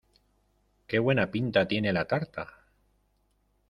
¡Que 0.87 0.97
buena 0.97 1.29
pinta 1.29 1.67
tiene 1.67 1.93
la 1.93 2.05
tarta! 2.07 2.47